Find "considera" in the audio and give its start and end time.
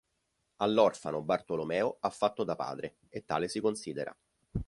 3.59-4.11